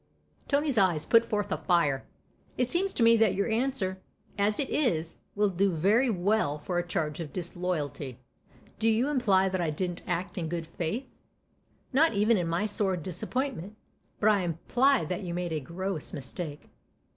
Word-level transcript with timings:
Tony's 0.47 0.79
eyes 0.79 1.05
put 1.05 1.23
forth 1.23 1.51
a 1.51 1.57
fire." 1.57 2.03
It 2.57 2.71
seems 2.71 2.91
to 2.93 3.03
me 3.03 3.15
that 3.17 3.35
your 3.35 3.47
answer, 3.47 4.01
as 4.35 4.59
it 4.59 4.67
is, 4.71 5.17
will 5.35 5.51
do 5.51 5.71
very 5.71 6.09
well 6.09 6.57
for 6.57 6.79
a. 6.79 6.87
charge 6.87 7.19
of 7.19 7.31
disloyalty. 7.31 8.17
Do 8.79 8.89
you 8.89 9.09
imply 9.09 9.47
that 9.47 9.61
I 9.61 9.69
didn't 9.69 10.01
act 10.07 10.39
in 10.39 10.49
good 10.49 10.65
faith?" 10.65 11.05
"Not 11.93 12.15
even 12.15 12.35
in 12.35 12.47
my 12.47 12.65
sore 12.65 12.97
disappointment. 12.97 13.75
But 14.19 14.29
I 14.29 14.39
imply 14.39 15.05
that 15.05 15.21
you 15.21 15.35
made 15.35 15.53
a 15.53 15.59
gross 15.59 16.13
mistake." 16.13 16.71